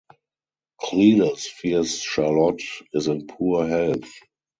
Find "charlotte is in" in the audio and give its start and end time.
1.99-3.27